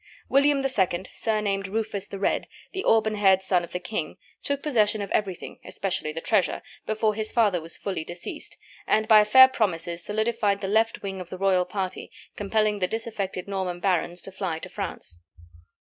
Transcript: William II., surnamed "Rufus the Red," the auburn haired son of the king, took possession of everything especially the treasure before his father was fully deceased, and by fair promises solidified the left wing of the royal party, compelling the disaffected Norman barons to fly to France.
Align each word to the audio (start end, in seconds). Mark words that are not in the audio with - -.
William 0.29 0.65
II., 0.65 1.05
surnamed 1.13 1.67
"Rufus 1.67 2.07
the 2.07 2.17
Red," 2.17 2.47
the 2.71 2.83
auburn 2.85 3.13
haired 3.13 3.43
son 3.43 3.63
of 3.63 3.71
the 3.71 3.77
king, 3.79 4.17
took 4.43 4.63
possession 4.63 4.99
of 4.99 5.11
everything 5.11 5.59
especially 5.63 6.11
the 6.11 6.19
treasure 6.19 6.63
before 6.87 7.13
his 7.13 7.31
father 7.31 7.61
was 7.61 7.77
fully 7.77 8.03
deceased, 8.03 8.57
and 8.87 9.07
by 9.07 9.23
fair 9.23 9.47
promises 9.47 10.03
solidified 10.03 10.59
the 10.59 10.67
left 10.67 11.03
wing 11.03 11.21
of 11.21 11.29
the 11.29 11.37
royal 11.37 11.65
party, 11.65 12.09
compelling 12.35 12.79
the 12.79 12.87
disaffected 12.87 13.47
Norman 13.47 13.79
barons 13.79 14.23
to 14.23 14.31
fly 14.31 14.57
to 14.57 14.69
France. 14.69 15.19